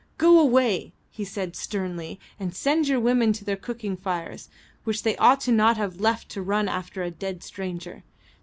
[0.17, 4.49] "Go away," he said sternly, "and send your women to their cooking fires,
[4.83, 8.03] which they ought not to have left to run after a dead stranger.